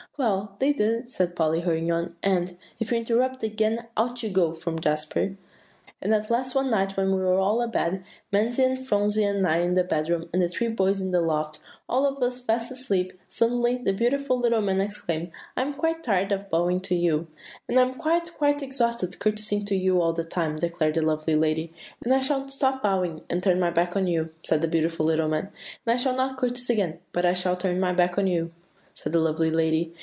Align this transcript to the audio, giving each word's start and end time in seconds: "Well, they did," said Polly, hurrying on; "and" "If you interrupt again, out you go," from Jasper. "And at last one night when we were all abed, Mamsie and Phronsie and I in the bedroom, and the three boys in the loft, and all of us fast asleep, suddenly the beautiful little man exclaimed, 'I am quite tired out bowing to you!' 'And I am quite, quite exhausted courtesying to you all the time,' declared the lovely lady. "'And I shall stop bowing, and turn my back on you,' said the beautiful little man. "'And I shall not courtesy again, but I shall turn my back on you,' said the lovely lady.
"Well, 0.17 0.55
they 0.59 0.71
did," 0.71 1.09
said 1.09 1.35
Polly, 1.35 1.61
hurrying 1.61 1.91
on; 1.91 2.15
"and" 2.21 2.55
"If 2.79 2.91
you 2.91 2.97
interrupt 2.99 3.41
again, 3.41 3.87
out 3.97 4.21
you 4.21 4.29
go," 4.29 4.53
from 4.53 4.79
Jasper. 4.79 5.35
"And 5.99 6.13
at 6.13 6.29
last 6.29 6.53
one 6.53 6.69
night 6.69 6.95
when 6.95 7.11
we 7.15 7.23
were 7.23 7.39
all 7.39 7.59
abed, 7.59 8.03
Mamsie 8.31 8.63
and 8.63 8.85
Phronsie 8.87 9.23
and 9.23 9.47
I 9.47 9.57
in 9.61 9.73
the 9.73 9.83
bedroom, 9.83 10.29
and 10.31 10.39
the 10.43 10.47
three 10.47 10.67
boys 10.67 11.01
in 11.01 11.09
the 11.09 11.21
loft, 11.21 11.57
and 11.57 11.65
all 11.89 12.05
of 12.05 12.21
us 12.21 12.39
fast 12.39 12.71
asleep, 12.71 13.13
suddenly 13.27 13.77
the 13.77 13.93
beautiful 13.93 14.37
little 14.37 14.61
man 14.61 14.79
exclaimed, 14.79 15.31
'I 15.57 15.61
am 15.63 15.73
quite 15.73 16.03
tired 16.03 16.31
out 16.31 16.51
bowing 16.51 16.81
to 16.81 16.93
you!' 16.93 17.25
'And 17.67 17.79
I 17.79 17.81
am 17.81 17.95
quite, 17.95 18.31
quite 18.37 18.61
exhausted 18.61 19.17
courtesying 19.17 19.65
to 19.67 19.75
you 19.75 19.99
all 19.99 20.13
the 20.13 20.23
time,' 20.23 20.55
declared 20.57 20.93
the 20.95 21.01
lovely 21.01 21.35
lady. 21.35 21.73
"'And 22.03 22.13
I 22.13 22.19
shall 22.19 22.47
stop 22.47 22.83
bowing, 22.83 23.21
and 23.27 23.41
turn 23.41 23.59
my 23.59 23.71
back 23.71 23.95
on 23.95 24.05
you,' 24.05 24.29
said 24.43 24.61
the 24.61 24.67
beautiful 24.67 25.03
little 25.07 25.27
man. 25.29 25.49
"'And 25.83 25.93
I 25.95 25.97
shall 25.97 26.15
not 26.15 26.37
courtesy 26.37 26.73
again, 26.73 26.99
but 27.11 27.25
I 27.25 27.33
shall 27.33 27.55
turn 27.57 27.79
my 27.79 27.91
back 27.93 28.19
on 28.19 28.27
you,' 28.27 28.51
said 28.93 29.13
the 29.13 29.19
lovely 29.19 29.49
lady. 29.49 29.95